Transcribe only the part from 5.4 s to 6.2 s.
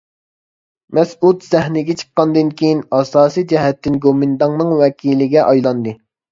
ئايلاندى.